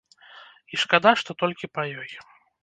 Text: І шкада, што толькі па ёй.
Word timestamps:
І 0.75 0.79
шкада, 0.83 1.11
што 1.19 1.35
толькі 1.45 1.71
па 1.77 1.85
ёй. 2.07 2.11